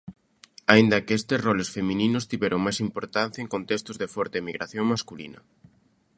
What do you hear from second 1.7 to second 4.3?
femininos tiveron máis importancia en contextos de